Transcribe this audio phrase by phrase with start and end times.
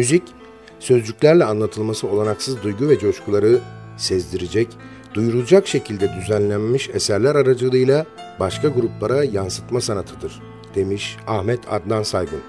[0.00, 0.22] Müzik,
[0.78, 3.58] sözcüklerle anlatılması olanaksız duygu ve coşkuları
[3.96, 4.68] sezdirecek,
[5.14, 8.06] duyurulacak şekilde düzenlenmiş eserler aracılığıyla
[8.40, 10.42] başka gruplara yansıtma sanatıdır,
[10.74, 12.40] demiş Ahmet Adnan Saygun.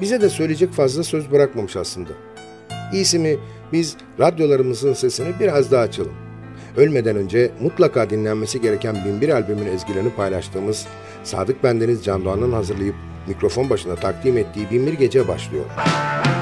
[0.00, 2.10] Bize de söyleyecek fazla söz bırakmamış aslında.
[2.92, 3.36] İyisi mi
[3.72, 6.14] biz radyolarımızın sesini biraz daha açalım.
[6.76, 10.86] Ölmeden önce mutlaka dinlenmesi gereken Binbir albümün ezgilerini paylaştığımız
[11.24, 12.94] Sadık Bendeniz Can Doğan'ın hazırlayıp
[13.26, 15.64] mikrofon başına takdim ettiği Binbir Gece başlıyor.
[15.86, 16.37] It's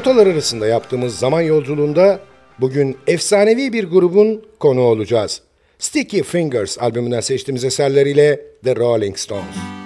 [0.00, 2.20] Notalar arasında yaptığımız zaman yolculuğunda
[2.60, 5.42] bugün efsanevi bir grubun konu olacağız.
[5.78, 9.79] Sticky Fingers albümünden seçtiğimiz eserleriyle The Rolling Stones.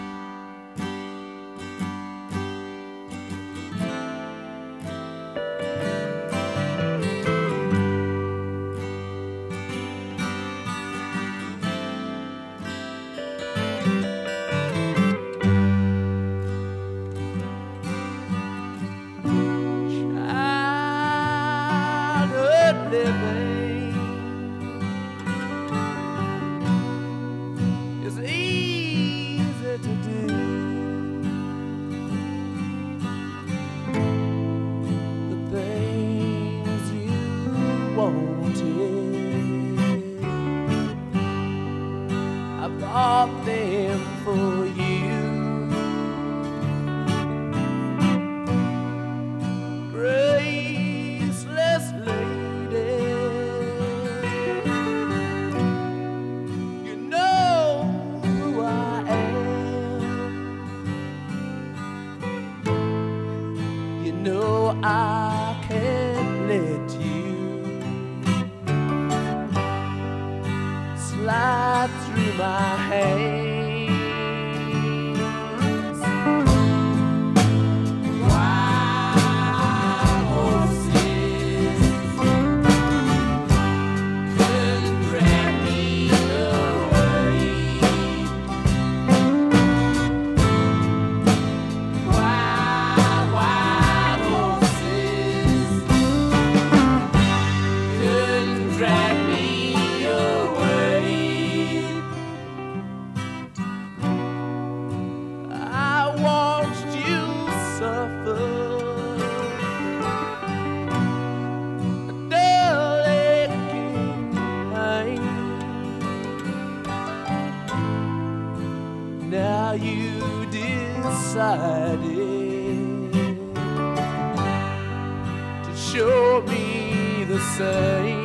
[125.65, 128.24] to show me the same.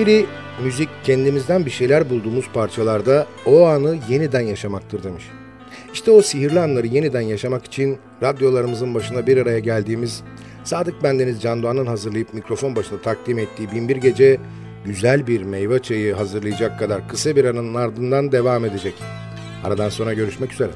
[0.00, 0.26] Biri
[0.64, 5.24] müzik kendimizden bir şeyler bulduğumuz parçalarda o anı yeniden yaşamaktır demiş.
[5.92, 10.22] İşte o sihirli anları yeniden yaşamak için radyolarımızın başına bir araya geldiğimiz
[10.64, 14.40] Sadık Bendeniz Can Doğan'ın hazırlayıp mikrofon başında takdim ettiği Binbir Gece
[14.84, 18.94] güzel bir meyve çayı hazırlayacak kadar kısa bir anın ardından devam edecek.
[19.64, 20.70] Aradan sonra görüşmek üzere.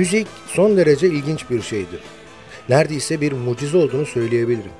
[0.00, 2.00] Müzik son derece ilginç bir şeydir.
[2.68, 4.70] Neredeyse bir mucize olduğunu söyleyebilirim.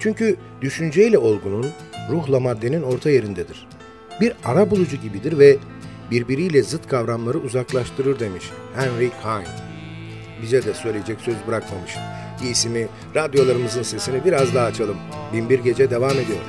[0.00, 1.66] Çünkü düşünceyle olgunun,
[2.10, 3.66] ruhla maddenin orta yerindedir.
[4.20, 5.56] Bir ara bulucu gibidir ve
[6.10, 8.44] birbiriyle zıt kavramları uzaklaştırır demiş
[8.74, 9.48] Henry Heine.
[10.42, 11.96] Bize de söyleyecek söz bırakmamış.
[12.44, 14.96] İyisi mi radyolarımızın sesini biraz daha açalım.
[15.32, 16.40] Binbir Gece devam ediyor.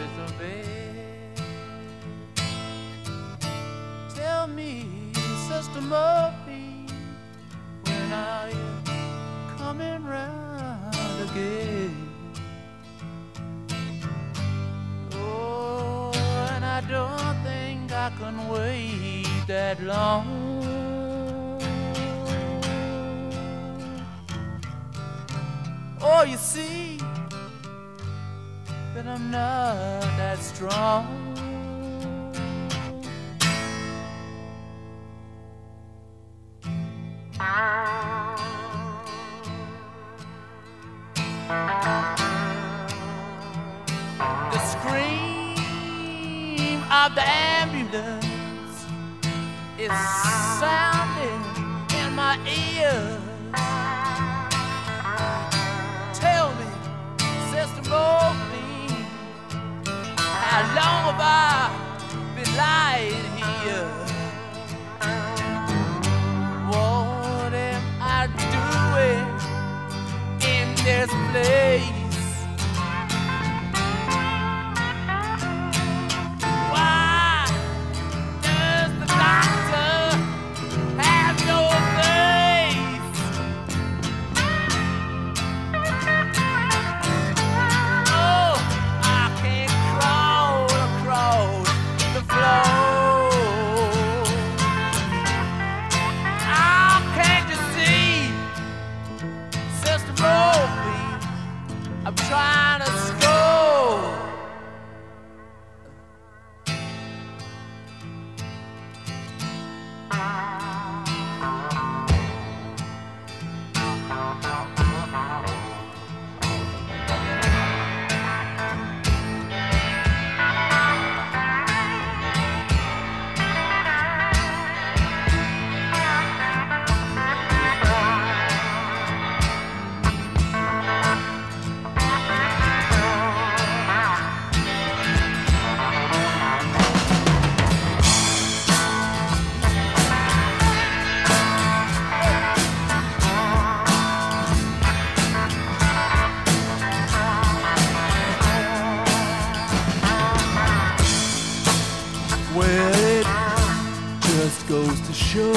[155.32, 155.54] show.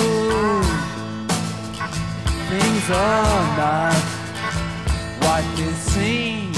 [2.48, 3.94] Things are not
[5.22, 6.52] what they seem.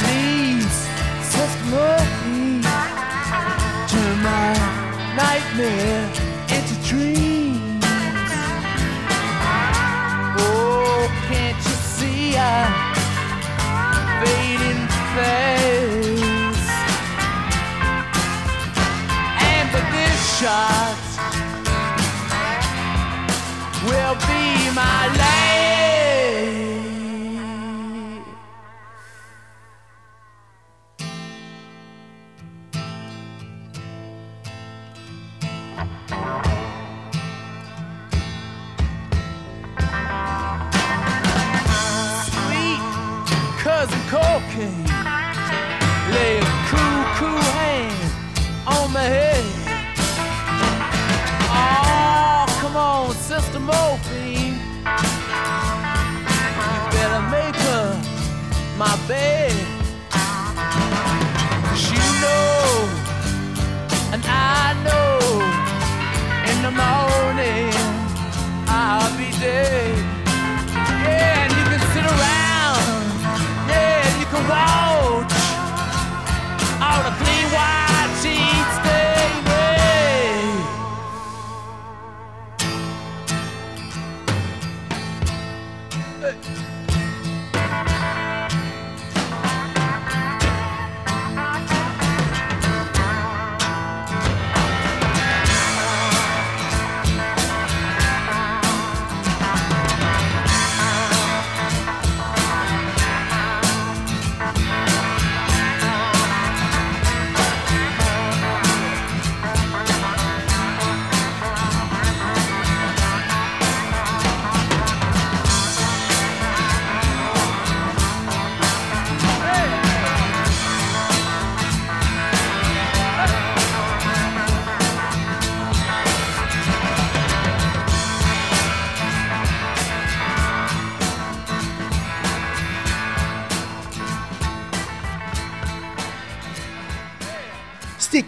[0.00, 0.76] Please,
[1.34, 2.60] just look me
[3.92, 4.52] to my
[5.16, 6.09] nightmare.
[24.14, 25.49] be my land.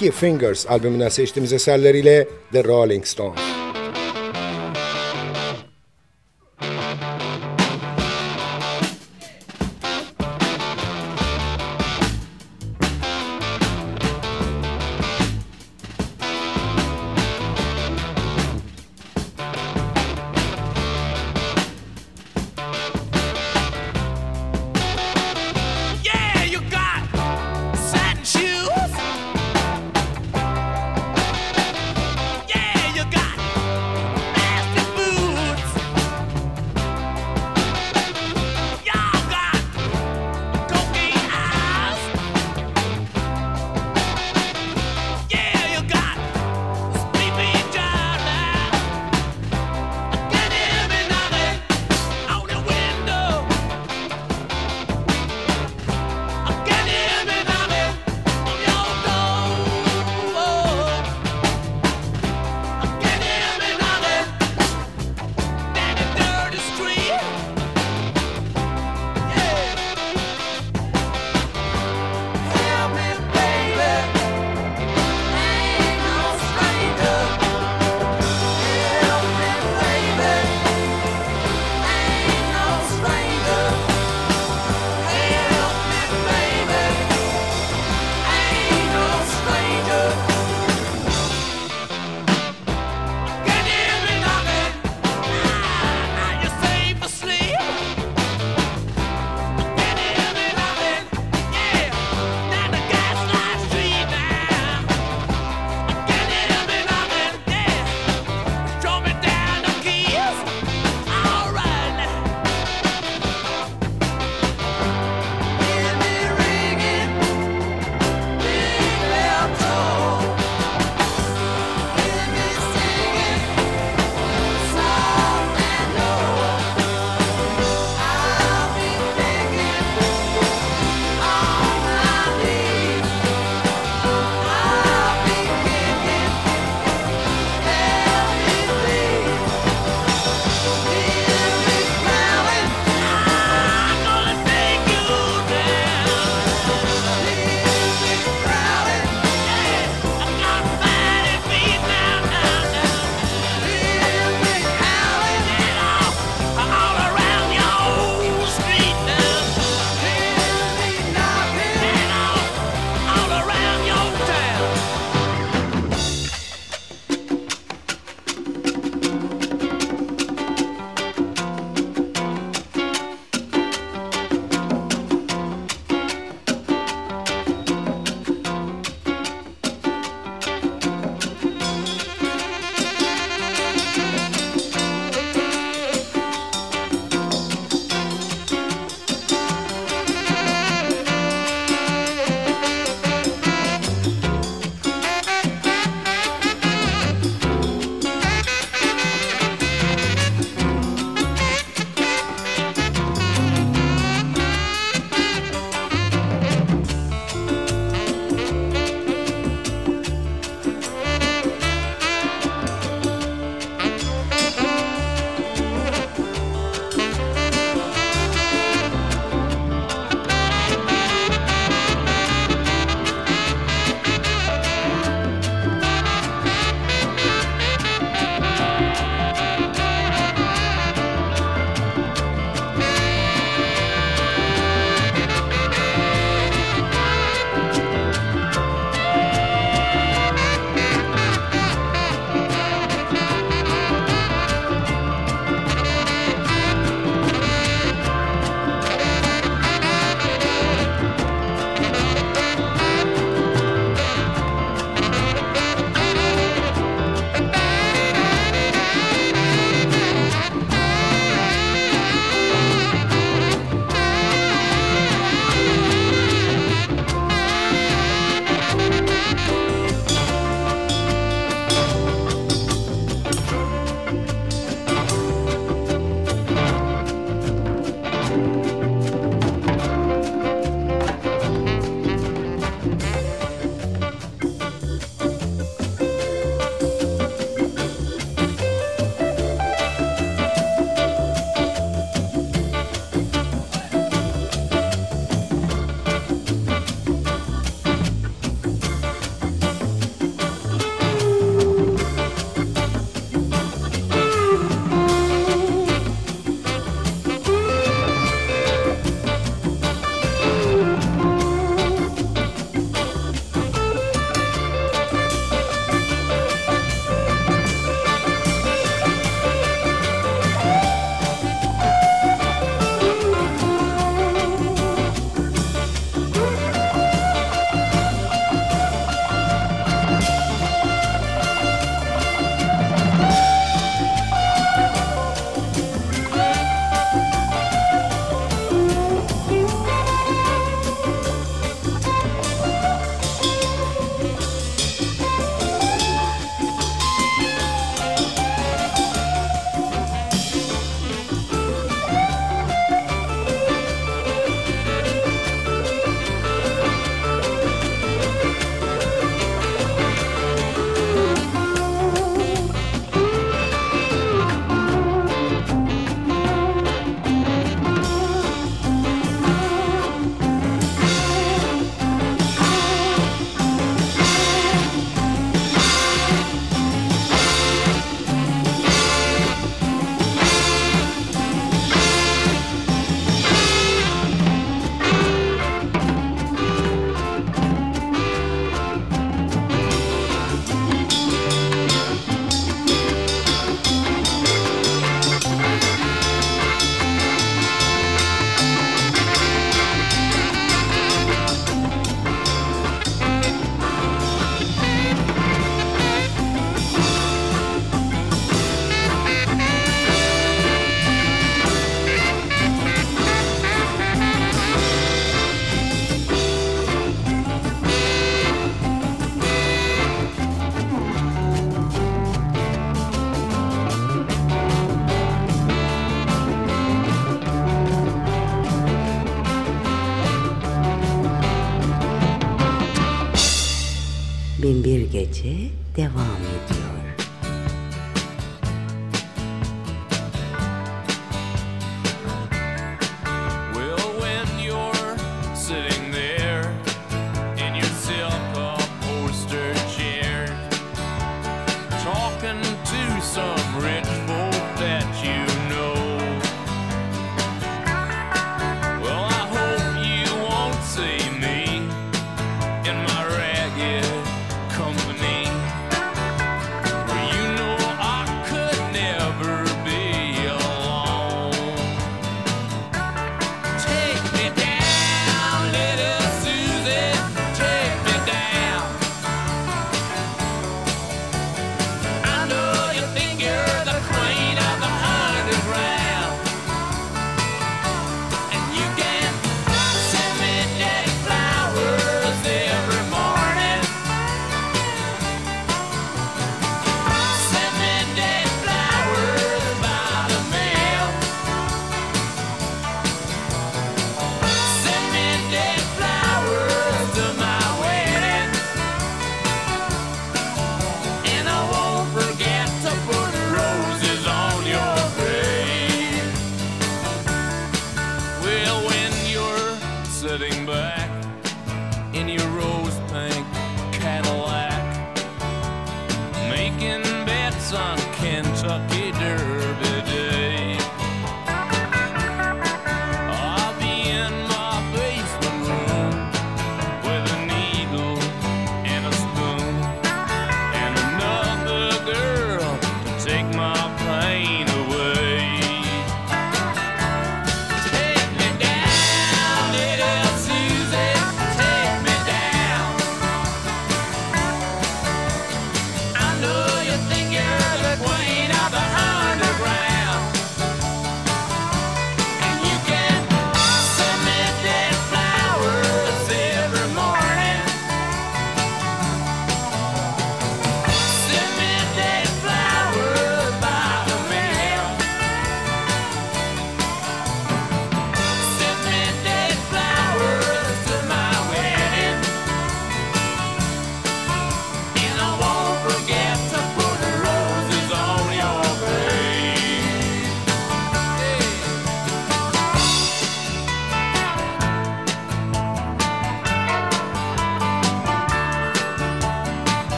[0.00, 3.49] 2022 Fingers albümünden seçtiğimiz eserleriyle The Rolling Stones.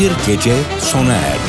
[0.00, 1.39] Binbir Gece sona erdi.